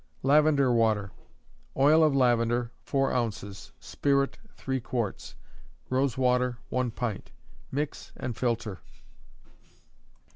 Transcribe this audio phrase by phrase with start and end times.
[0.23, 1.11] Lavender Water.
[1.77, 5.35] Oil of lavender, four ounces; spirit, three quarts;
[5.91, 7.31] rose water, one pint.
[7.71, 8.79] Mix and filter.